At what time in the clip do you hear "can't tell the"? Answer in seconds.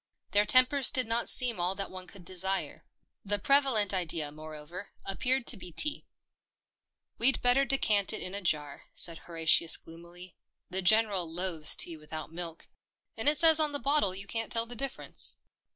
14.25-14.75